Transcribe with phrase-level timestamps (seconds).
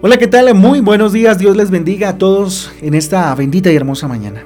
[0.00, 0.54] Hola, ¿qué tal?
[0.54, 1.40] Muy buenos días.
[1.40, 4.44] Dios les bendiga a todos en esta bendita y hermosa mañana.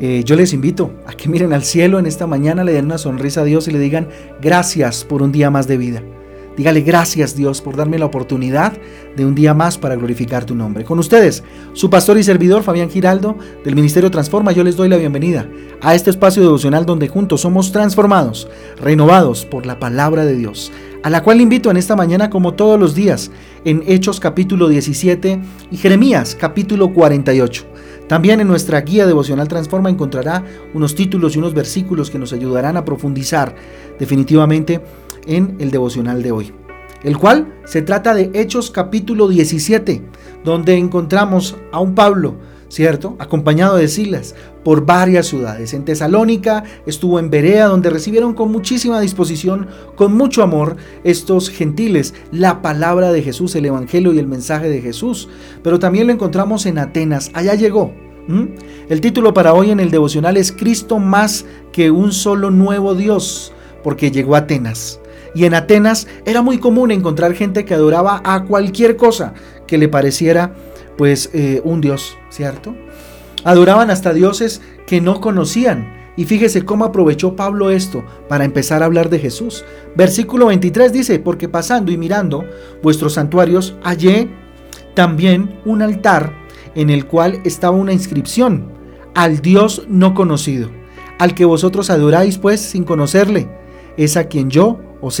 [0.00, 2.98] Eh, yo les invito a que miren al cielo en esta mañana, le den una
[2.98, 4.08] sonrisa a Dios y le digan
[4.42, 6.02] gracias por un día más de vida.
[6.56, 8.74] Dígale gracias Dios por darme la oportunidad
[9.16, 10.84] de un día más para glorificar tu nombre.
[10.84, 11.42] Con ustedes,
[11.72, 15.48] su pastor y servidor Fabián Giraldo del Ministerio Transforma, yo les doy la bienvenida
[15.80, 18.48] a este espacio devocional donde juntos somos transformados,
[18.80, 20.70] renovados por la palabra de Dios
[21.04, 23.30] a la cual invito en esta mañana como todos los días
[23.66, 25.38] en Hechos capítulo 17
[25.70, 27.66] y Jeremías capítulo 48.
[28.08, 32.78] También en nuestra guía devocional Transforma encontrará unos títulos y unos versículos que nos ayudarán
[32.78, 33.54] a profundizar
[33.98, 34.80] definitivamente
[35.26, 36.52] en el devocional de hoy.
[37.02, 40.02] El cual se trata de Hechos capítulo 17,
[40.44, 42.36] donde encontramos a un Pablo
[42.74, 43.14] ¿cierto?
[43.20, 44.34] Acompañado de Silas
[44.64, 45.74] por varias ciudades.
[45.74, 52.14] En Tesalónica, estuvo en Berea, donde recibieron con muchísima disposición, con mucho amor, estos gentiles,
[52.32, 55.28] la palabra de Jesús, el Evangelio y el mensaje de Jesús.
[55.62, 57.92] Pero también lo encontramos en Atenas, allá llegó.
[58.88, 63.52] El título para hoy en el devocional es Cristo más que un solo nuevo Dios,
[63.84, 64.98] porque llegó a Atenas.
[65.34, 69.34] Y en Atenas era muy común encontrar gente que adoraba a cualquier cosa
[69.66, 70.54] que le pareciera
[70.96, 72.74] pues eh, un dios, ¿cierto?
[73.42, 75.92] Adoraban hasta dioses que no conocían.
[76.16, 79.64] Y fíjese cómo aprovechó Pablo esto para empezar a hablar de Jesús.
[79.96, 82.44] Versículo 23 dice, porque pasando y mirando
[82.82, 84.30] vuestros santuarios, hallé
[84.94, 86.32] también un altar
[86.76, 88.72] en el cual estaba una inscripción,
[89.14, 90.70] al Dios no conocido,
[91.18, 93.48] al que vosotros adoráis pues sin conocerle,
[93.96, 95.20] es a quien yo os,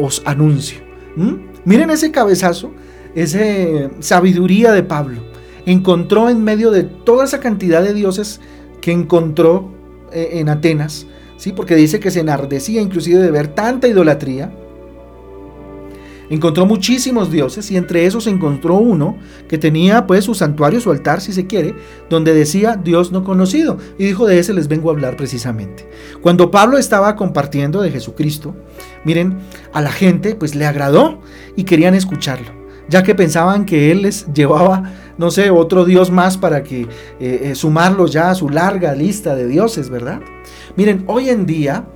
[0.00, 0.78] os anuncio.
[1.16, 1.34] ¿Mm?
[1.64, 2.72] Miren ese cabezazo
[3.14, 5.20] esa sabiduría de Pablo.
[5.66, 8.40] Encontró en medio de toda esa cantidad de dioses
[8.80, 9.70] que encontró
[10.12, 11.52] eh, en Atenas, ¿sí?
[11.52, 14.52] porque dice que se enardecía inclusive de ver tanta idolatría.
[16.30, 19.16] Encontró muchísimos dioses y entre esos encontró uno
[19.48, 21.74] que tenía pues su santuario, su altar si se quiere,
[22.08, 23.78] donde decía Dios no conocido.
[23.98, 25.88] Y dijo de ese les vengo a hablar precisamente.
[26.22, 28.54] Cuando Pablo estaba compartiendo de Jesucristo,
[29.04, 29.38] miren,
[29.72, 31.20] a la gente pues le agradó
[31.56, 36.36] y querían escucharlo ya que pensaban que él les llevaba, no sé, otro dios más
[36.36, 36.88] para que eh,
[37.20, 40.20] eh, sumarlos ya a su larga lista de dioses, ¿verdad?
[40.76, 41.86] Miren, hoy en día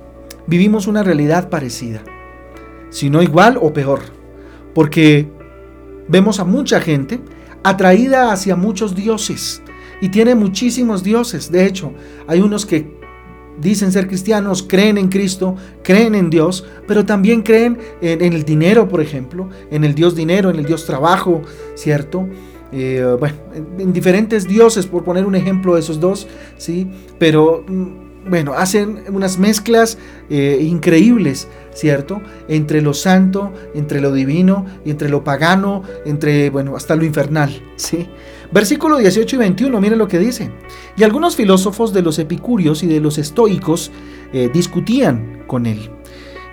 [0.47, 2.01] vivimos una realidad parecida,
[2.89, 4.18] si no igual o peor,
[4.73, 5.27] porque
[6.07, 7.19] vemos a mucha gente
[7.63, 9.61] atraída hacia muchos dioses
[10.01, 11.51] y tiene muchísimos dioses.
[11.51, 11.93] De hecho,
[12.27, 12.99] hay unos que
[13.59, 18.87] dicen ser cristianos, creen en Cristo, creen en Dios, pero también creen en, el dinero,
[18.87, 21.41] por ejemplo, en el Dios dinero, en el Dios trabajo,
[21.75, 22.27] ¿cierto?
[22.71, 23.35] Eh, bueno,
[23.79, 26.87] en diferentes dioses, por poner un ejemplo de esos dos, ¿sí?
[27.17, 29.97] Pero mm, bueno, hacen unas mezclas
[30.29, 32.21] eh, increíbles, ¿cierto?
[32.47, 38.07] Entre lo santo, entre lo divino entre lo pagano, entre, bueno, hasta lo infernal, ¿sí?
[38.51, 40.51] Versículo 18 y 21, miren lo que dice.
[40.97, 43.91] Y algunos filósofos de los epicúreos y de los estoicos
[44.33, 45.91] eh, discutían con él.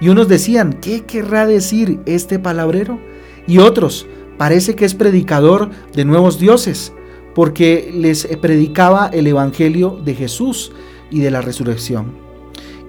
[0.00, 2.98] Y unos decían, ¿qué querrá decir este palabrero?
[3.46, 6.92] Y otros, parece que es predicador de nuevos dioses,
[7.34, 10.72] porque les predicaba el Evangelio de Jesús
[11.10, 12.12] y de la resurrección.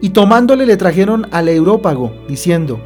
[0.02, 2.80] Y tomándole le trajeron al Európago, diciendo,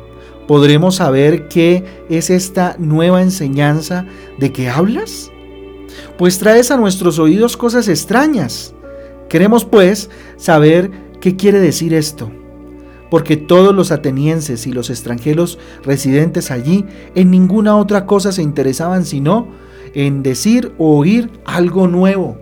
[0.47, 4.05] ¿podremos saber qué es esta nueva enseñanza
[4.37, 5.31] de que hablas?
[6.17, 8.73] pues traes a nuestros oídos cosas extrañas.
[9.29, 12.31] Queremos pues saber qué quiere decir esto,
[13.09, 19.05] porque todos los atenienses y los extranjeros residentes allí en ninguna otra cosa se interesaban
[19.05, 19.47] sino
[19.93, 22.37] en decir o oír algo nuevo.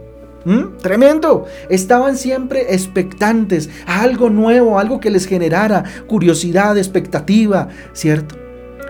[0.46, 0.78] ¿Mm?
[0.82, 1.46] Tremendo.
[1.70, 8.36] Estaban siempre expectantes a algo nuevo, algo que les generara curiosidad, expectativa, ¿cierto?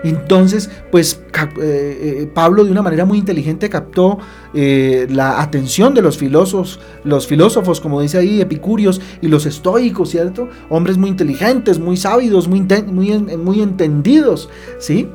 [0.02, 1.20] Entonces, pues
[1.60, 4.18] eh, eh, Pablo de una manera muy inteligente captó
[4.54, 10.10] eh, la atención de los filósofos, los filósofos, como dice ahí, epicúreos y los estoicos,
[10.10, 10.48] ¿cierto?
[10.68, 14.48] Hombres muy inteligentes, muy sabios, muy, muy, muy entendidos,
[14.78, 15.08] ¿sí?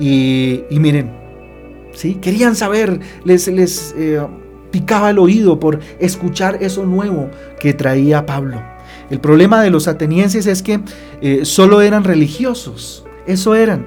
[0.00, 1.12] Y, miren,
[1.92, 2.14] ¿sí?
[2.16, 3.46] Querían saber, les
[4.74, 7.30] picaba el oído por escuchar eso nuevo
[7.60, 8.60] que traía Pablo.
[9.08, 10.80] El problema de los atenienses es que
[11.44, 13.86] solo eran religiosos, eso eran.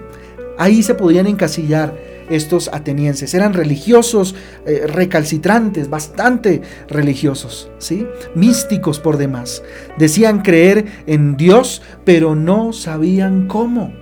[0.57, 1.93] Ahí se podían encasillar
[2.29, 3.33] estos atenienses.
[3.33, 4.33] Eran religiosos,
[4.65, 8.07] eh, recalcitrantes, bastante religiosos, ¿sí?
[8.33, 9.63] místicos por demás.
[9.97, 13.93] Decían creer en Dios, pero no sabían cómo.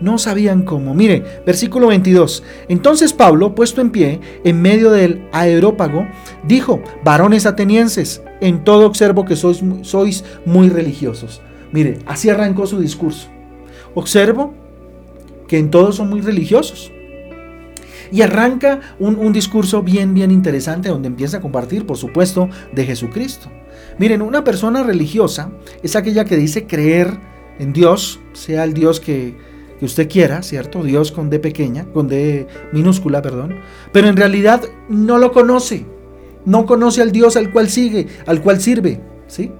[0.00, 0.94] No sabían cómo.
[0.94, 2.42] Mire, versículo 22.
[2.68, 6.06] Entonces Pablo, puesto en pie, en medio del aerópago,
[6.44, 11.42] dijo, varones atenienses, en todo observo que sois, sois muy religiosos.
[11.72, 13.28] Mire, así arrancó su discurso.
[13.94, 14.54] Observo
[15.48, 16.92] que en todos son muy religiosos.
[18.10, 23.50] Y arranca un, discurso bien, bien interesante donde empieza a compartir, por supuesto, de Jesucristo.
[23.98, 25.50] Miren, una persona religiosa
[25.82, 27.18] es aquella que dice creer
[27.58, 29.36] en Dios, sea el Dios que,
[29.78, 30.82] que usted quiera, ¿cierto?
[30.82, 33.60] Dios con D pequeña, con D minúscula, perdón,
[33.92, 35.86] pero en realidad no lo conoce.
[36.44, 39.52] No conoce al Dios al cual sigue, al cual sirve, ¿sí?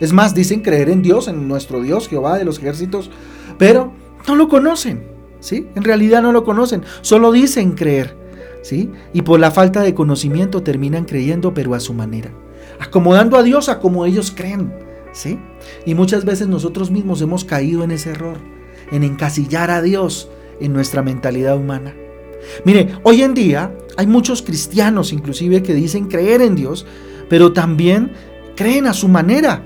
[0.00, 3.10] Es más, dicen creer en Dios, en nuestro Dios, Jehová de los ejércitos,
[3.58, 3.92] pero
[4.28, 5.04] no lo conocen,
[5.40, 5.68] ¿sí?
[5.74, 8.16] En realidad no lo conocen, solo dicen creer,
[8.62, 8.90] ¿sí?
[9.12, 12.30] Y por la falta de conocimiento terminan creyendo, pero a su manera,
[12.80, 14.72] acomodando a Dios a como ellos creen,
[15.12, 15.38] ¿sí?
[15.86, 18.38] Y muchas veces nosotros mismos hemos caído en ese error,
[18.90, 20.28] en encasillar a Dios
[20.60, 21.94] en nuestra mentalidad humana.
[22.64, 26.86] Mire, hoy en día hay muchos cristianos inclusive que dicen creer en Dios,
[27.28, 28.12] pero también
[28.56, 29.64] creen a su manera,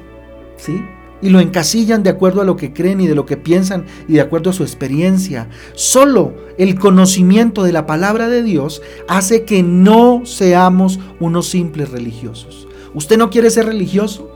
[0.57, 0.81] ¿sí?
[1.21, 4.15] Y lo encasillan de acuerdo a lo que creen y de lo que piensan y
[4.15, 5.49] de acuerdo a su experiencia.
[5.75, 12.69] Solo el conocimiento de la palabra de Dios hace que no seamos unos simples religiosos.
[12.95, 14.31] ¿Usted no quiere ser religioso?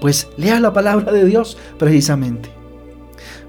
[0.00, 2.61] Pues lea la palabra de Dios precisamente.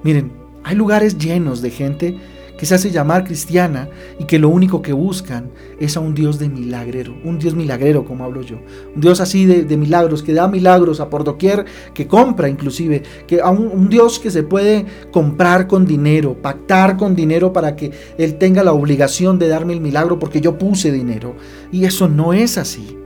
[0.03, 0.31] Miren,
[0.63, 2.17] hay lugares llenos de gente
[2.57, 3.89] que se hace llamar cristiana
[4.19, 8.05] y que lo único que buscan es a un Dios de milagrero, un Dios milagrero
[8.05, 8.57] como hablo yo,
[8.95, 13.41] un Dios así de, milagros, que da milagros a por doquier, que compra inclusive, que
[13.41, 18.35] a un, Dios que se puede comprar con dinero, pactar con dinero para que Él
[18.35, 21.35] tenga la obligación de darme el milagro porque yo puse dinero.
[21.71, 22.97] Y eso no es así.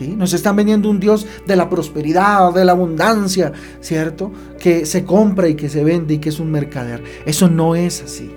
[0.00, 4.32] Nos están vendiendo un Dios de la prosperidad, de la abundancia, ¿cierto?
[4.58, 7.02] Que se compra y que se vende y que es un mercader.
[7.26, 8.30] Eso no es así.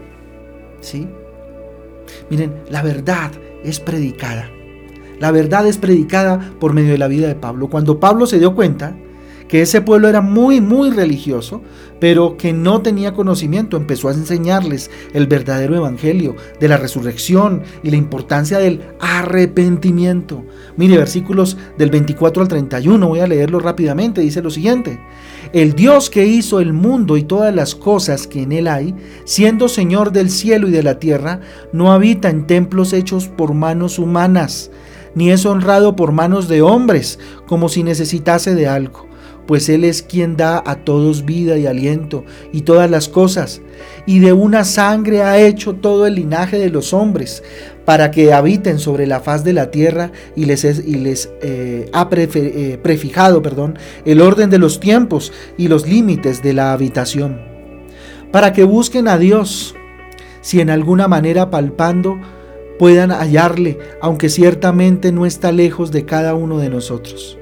[0.81, 1.07] ¿sí?
[2.29, 3.31] Miren, la verdad
[3.63, 4.49] es predicada.
[5.19, 7.69] La verdad es predicada por medio de la vida de Pablo.
[7.69, 8.95] Cuando Pablo se dio cuenta
[9.47, 11.61] que ese pueblo era muy, muy religioso,
[11.99, 17.91] pero que no tenía conocimiento, empezó a enseñarles el verdadero evangelio de la resurrección y
[17.91, 20.43] la importancia del arrepentimiento.
[20.77, 24.99] Mire, versículos del 24 al 31, voy a leerlo rápidamente, dice lo siguiente.
[25.53, 28.95] El Dios que hizo el mundo y todas las cosas que en él hay,
[29.25, 31.39] siendo Señor del cielo y de la tierra,
[31.71, 34.71] no habita en templos hechos por manos humanas,
[35.13, 39.05] ni es honrado por manos de hombres, como si necesitase de algo
[39.47, 43.61] pues Él es quien da a todos vida y aliento y todas las cosas,
[44.05, 47.43] y de una sangre ha hecho todo el linaje de los hombres,
[47.85, 52.09] para que habiten sobre la faz de la tierra y les, y les eh, ha
[52.11, 57.41] eh, prefijado perdón, el orden de los tiempos y los límites de la habitación,
[58.31, 59.75] para que busquen a Dios,
[60.41, 62.19] si en alguna manera palpando
[62.77, 67.37] puedan hallarle, aunque ciertamente no está lejos de cada uno de nosotros,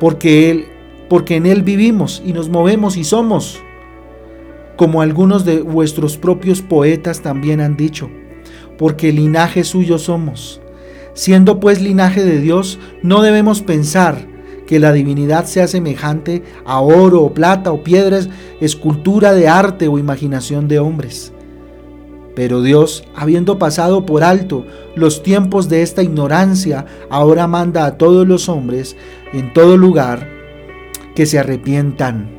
[0.00, 0.66] porque Él
[1.08, 3.62] porque en Él vivimos y nos movemos y somos,
[4.76, 8.10] como algunos de vuestros propios poetas también han dicho,
[8.76, 10.60] porque linaje suyo somos.
[11.14, 14.28] Siendo pues linaje de Dios, no debemos pensar
[14.68, 18.28] que la divinidad sea semejante a oro o plata o piedras,
[18.60, 21.32] escultura de arte o imaginación de hombres.
[22.36, 24.64] Pero Dios, habiendo pasado por alto
[24.94, 28.94] los tiempos de esta ignorancia, ahora manda a todos los hombres
[29.32, 30.37] en todo lugar
[31.18, 32.30] que se arrepientan,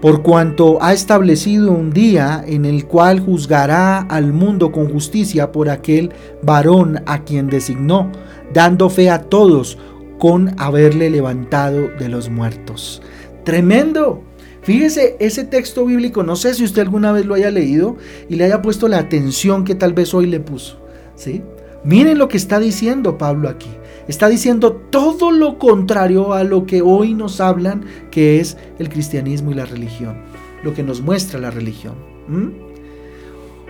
[0.00, 5.68] por cuanto ha establecido un día en el cual juzgará al mundo con justicia por
[5.68, 6.12] aquel
[6.44, 8.12] varón a quien designó,
[8.54, 9.78] dando fe a todos
[10.20, 13.02] con haberle levantado de los muertos.
[13.42, 14.22] Tremendo.
[14.62, 17.96] Fíjese, ese texto bíblico, no sé si usted alguna vez lo haya leído
[18.28, 20.80] y le haya puesto la atención que tal vez hoy le puso.
[21.16, 21.42] ¿sí?
[21.82, 23.70] Miren lo que está diciendo Pablo aquí.
[24.10, 29.52] Está diciendo todo lo contrario a lo que hoy nos hablan que es el cristianismo
[29.52, 30.22] y la religión,
[30.64, 31.94] lo que nos muestra la religión.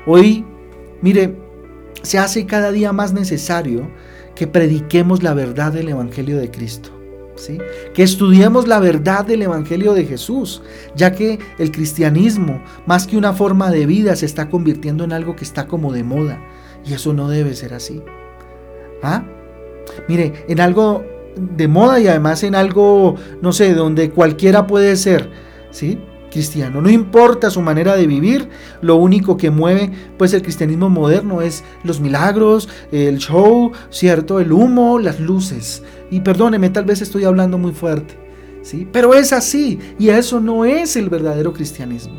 [0.06, 0.46] Hoy,
[1.02, 1.36] mire,
[2.00, 3.90] se hace cada día más necesario
[4.34, 6.88] que prediquemos la verdad del Evangelio de Cristo.
[7.36, 7.58] ¿Sí?
[7.92, 10.62] Que estudiemos la verdad del Evangelio de Jesús,
[10.96, 15.36] ya que el cristianismo, más que una forma de vida, se está convirtiendo en algo
[15.36, 16.40] que está como de moda.
[16.86, 18.02] Y eso no debe ser así.
[19.02, 19.22] ¿Ah?
[20.08, 21.04] Mire, en algo
[21.36, 25.30] de moda y además en algo, no sé, donde cualquiera puede ser,
[25.70, 25.98] ¿sí?
[26.30, 26.80] cristiano.
[26.80, 28.48] No importa su manera de vivir,
[28.80, 34.40] lo único que mueve pues el cristianismo moderno es los milagros, el show, ¿cierto?
[34.40, 35.82] El humo, las luces.
[36.10, 38.16] Y perdóneme, tal vez estoy hablando muy fuerte,
[38.62, 38.88] ¿sí?
[38.90, 42.14] Pero es así y eso no es el verdadero cristianismo.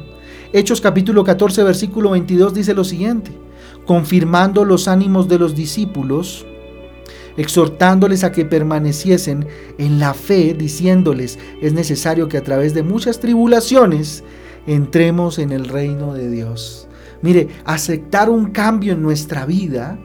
[0.54, 3.32] Hechos capítulo 14 versículo 22 dice lo siguiente,
[3.86, 6.46] confirmando los ánimos de los discípulos,
[7.38, 9.48] exhortándoles a que permaneciesen
[9.78, 14.24] en la fe, diciéndoles, es necesario que a través de muchas tribulaciones
[14.68, 16.88] entremos en el reino de Dios.
[17.22, 20.00] Mire, aceptar un cambio en nuestra vida,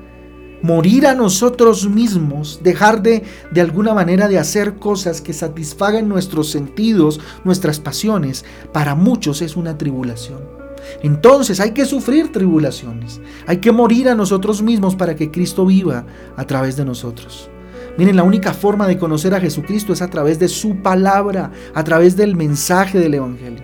[0.62, 6.50] morir a nosotros mismos, dejar de de alguna manera de hacer cosas que satisfagan nuestros
[6.50, 10.65] sentidos, nuestras pasiones, para muchos es una tribulación.
[11.02, 16.04] Entonces hay que sufrir tribulaciones, hay que morir a nosotros mismos para que Cristo viva
[16.36, 17.50] a través de nosotros.
[17.98, 21.82] Miren, la única forma de conocer a Jesucristo es a través de su palabra, a
[21.82, 23.62] través del mensaje del Evangelio.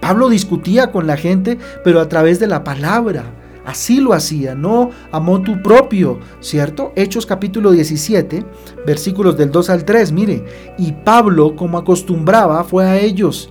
[0.00, 3.24] Pablo discutía con la gente, pero a través de la palabra.
[3.66, 6.92] Así lo hacía, no a motu propio, ¿cierto?
[6.94, 8.44] Hechos capítulo 17,
[8.86, 10.44] versículos del 2 al 3, mire.
[10.78, 13.50] Y Pablo, como acostumbraba, fue a ellos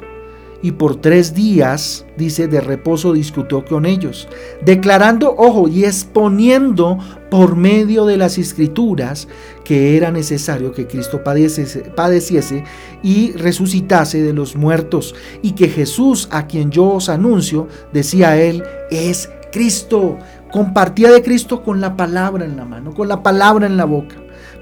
[0.66, 4.28] y por tres días, dice, de reposo discutió con ellos,
[4.66, 6.98] declarando, ojo, y exponiendo
[7.30, 9.28] por medio de las escrituras
[9.64, 12.64] que era necesario que Cristo padeciese, padeciese
[13.04, 18.64] y resucitase de los muertos, y que Jesús, a quien yo os anuncio, decía él,
[18.90, 20.18] es Cristo.
[20.52, 24.16] Compartía de Cristo con la palabra en la mano, con la palabra en la boca.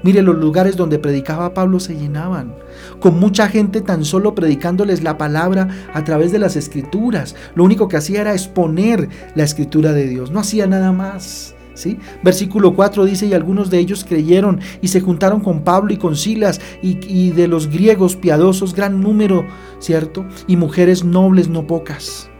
[0.04, 2.54] Mire, los lugares donde predicaba Pablo se llenaban,
[3.00, 7.34] con mucha gente tan solo predicándoles la palabra a través de las escrituras.
[7.54, 11.56] Lo único que hacía era exponer la escritura de Dios, no hacía nada más.
[11.72, 11.98] ¿Sí?
[12.22, 16.14] Versículo 4 dice, y algunos de ellos creyeron y se juntaron con Pablo y con
[16.14, 19.44] Silas y, de los griegos piadosos, gran número,
[19.80, 20.24] ¿cierto?
[20.46, 22.30] Y mujeres nobles no pocas.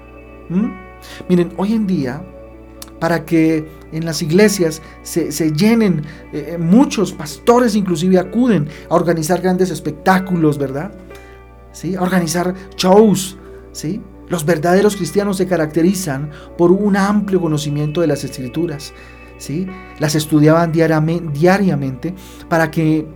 [1.28, 2.22] Miren, hoy en día
[3.00, 9.40] para que en las iglesias se, llenen, eh, eh, muchos pastores inclusive acuden a organizar
[9.40, 10.92] grandes espectáculos, ¿verdad?
[11.72, 11.94] ¿Sí?
[11.94, 13.38] A organizar shows,
[13.72, 14.00] ¿sí?
[14.28, 18.92] Los verdaderos cristianos se caracterizan por un amplio conocimiento de las escrituras,
[19.38, 19.66] ¿sí?
[19.98, 22.14] Las estudiaban diariamente
[22.48, 23.06] para que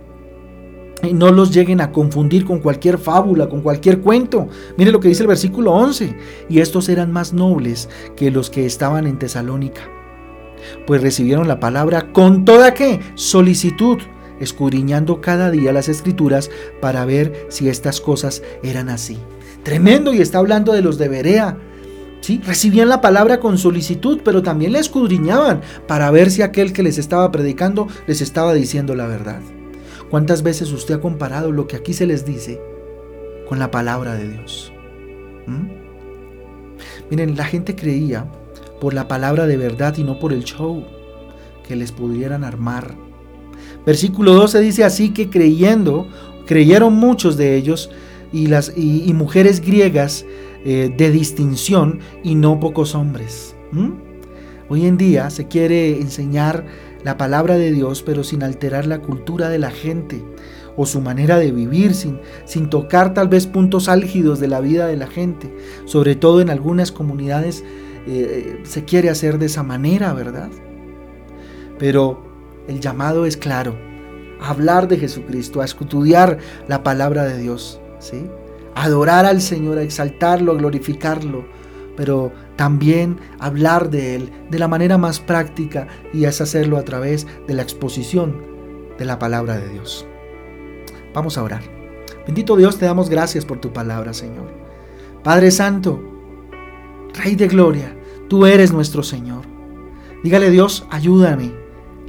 [1.13, 4.47] no los lleguen a confundir con cualquier fábula, con cualquier cuento.
[4.77, 6.15] Mire lo que dice el versículo 11.
[6.49, 9.81] Y estos eran más nobles que los que estaban en Tesalónica,
[10.85, 12.99] pues recibieron la palabra con toda qué?
[13.15, 13.99] Solicitud,
[14.39, 16.49] escudriñando cada día las escrituras
[16.81, 19.17] para ver si estas cosas eran así.
[19.63, 21.57] Tremendo y está hablando de los de Berea.
[22.21, 22.41] ¿Sí?
[22.45, 26.97] Recibían la palabra con solicitud, pero también la escudriñaban para ver si aquel que les
[26.97, 29.41] estaba predicando les estaba diciendo la verdad.
[30.09, 32.59] ¿Cuántas veces usted ha comparado lo que aquí se les dice
[33.47, 34.73] con la palabra de Dios?
[35.47, 35.67] ¿Mm?
[37.09, 38.29] Miren, la gente creía
[38.79, 40.83] por la palabra de verdad y no por el show
[41.67, 42.95] que les pudieran armar.
[43.85, 46.07] Versículo 12 dice así que creyendo,
[46.45, 47.89] creyeron muchos de ellos
[48.31, 50.25] y, las, y, mujeres griegas
[50.65, 53.55] eh, de distinción y no pocos hombres.
[54.67, 56.65] Hoy en día se quiere enseñar
[57.03, 60.23] la palabra de Dios, pero sin alterar la cultura de la gente
[60.75, 64.87] o su manera de vivir, sin, sin tocar tal vez puntos álgidos de la vida
[64.87, 65.53] de la gente.
[65.85, 67.63] Sobre todo en algunas comunidades
[68.11, 70.49] eh, se quiere hacer de esa manera, ¿verdad?
[71.77, 72.23] Pero
[72.67, 73.75] el llamado es claro,
[74.41, 76.37] hablar de Jesucristo, a estudiar
[76.67, 78.25] la palabra de Dios, ¿sí?
[78.75, 81.45] adorar al Señor, a exaltarlo, a glorificarlo,
[81.97, 87.27] pero también hablar de Él de la manera más práctica y es hacerlo a través
[87.47, 88.41] de la exposición
[88.97, 90.05] de la palabra de Dios.
[91.13, 91.61] Vamos a orar.
[92.25, 94.47] Bendito Dios, te damos gracias por tu palabra, Señor.
[95.23, 95.99] Padre Santo,
[97.13, 97.97] Rey de Gloria,
[98.29, 99.41] tú eres nuestro Señor.
[100.23, 101.51] Dígale Dios, ayúdame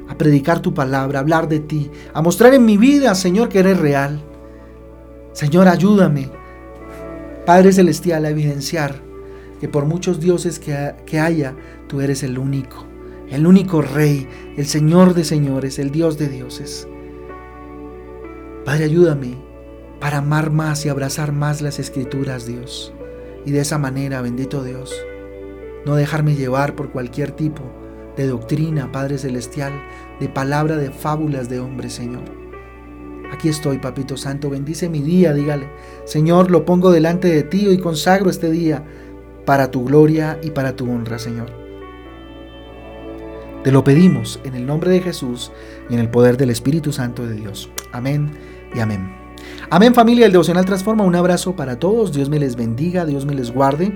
[0.09, 3.61] a predicar tu palabra, a hablar de ti, a mostrar en mi vida, Señor, que
[3.61, 4.21] eres real.
[5.33, 6.29] Señor, ayúdame,
[7.47, 9.01] Padre Celestial, a evidenciar
[9.61, 11.55] que por muchos dioses que, haya,
[11.89, 12.85] tú eres el único,
[13.29, 16.89] el único rey, el Señor de señores, el Dios de dioses.
[18.65, 19.37] Padre, ayúdame
[20.01, 22.93] para amar más y abrazar más las escrituras, Dios.
[23.47, 24.93] Y de esa manera, bendito Dios,
[25.85, 27.63] no dejarme llevar por cualquier tipo
[28.17, 29.73] de doctrina, Padre Celestial,
[30.19, 32.23] de palabra, de fábulas de hombres, Señor.
[33.33, 35.69] Aquí estoy, Papito Santo, bendice mi día, dígale.
[36.05, 38.85] Señor, lo pongo delante de ti y consagro este día
[39.47, 41.51] para tu gloria y para tu honra, Señor.
[43.63, 45.53] Te lo pedimos en el nombre de Jesús
[45.89, 47.71] y en el poder del Espíritu Santo de Dios.
[47.93, 48.31] Amén
[48.75, 49.15] y amén.
[49.71, 51.05] Amén familia, el devocional transforma.
[51.05, 52.13] Un abrazo para todos.
[52.13, 53.93] Dios me les bendiga, Dios me les guarde.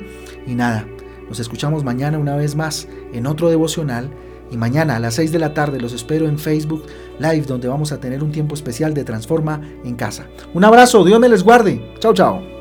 [0.46, 0.86] Y nada,
[1.28, 4.10] nos escuchamos mañana una vez más en otro devocional.
[4.50, 6.84] Y mañana a las 6 de la tarde los espero en Facebook
[7.18, 10.26] Live donde vamos a tener un tiempo especial de Transforma en casa.
[10.52, 11.94] Un abrazo, Dios me les guarde.
[11.98, 12.53] Chao, chao.